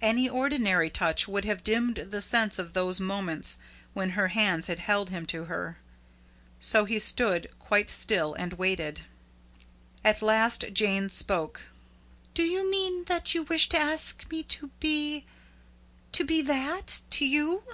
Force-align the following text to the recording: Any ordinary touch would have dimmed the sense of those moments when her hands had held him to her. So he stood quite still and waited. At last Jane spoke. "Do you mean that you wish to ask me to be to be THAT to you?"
Any 0.00 0.28
ordinary 0.28 0.90
touch 0.90 1.26
would 1.26 1.44
have 1.44 1.64
dimmed 1.64 1.96
the 1.96 2.22
sense 2.22 2.60
of 2.60 2.72
those 2.72 3.00
moments 3.00 3.58
when 3.94 4.10
her 4.10 4.28
hands 4.28 4.68
had 4.68 4.78
held 4.78 5.10
him 5.10 5.26
to 5.26 5.46
her. 5.46 5.76
So 6.60 6.84
he 6.84 7.00
stood 7.00 7.48
quite 7.58 7.90
still 7.90 8.32
and 8.34 8.52
waited. 8.52 9.00
At 10.04 10.22
last 10.22 10.66
Jane 10.72 11.08
spoke. 11.10 11.62
"Do 12.32 12.44
you 12.44 12.70
mean 12.70 13.06
that 13.06 13.34
you 13.34 13.42
wish 13.42 13.68
to 13.70 13.76
ask 13.82 14.30
me 14.30 14.44
to 14.44 14.68
be 14.78 15.26
to 16.12 16.22
be 16.22 16.42
THAT 16.42 17.00
to 17.10 17.26
you?" 17.26 17.64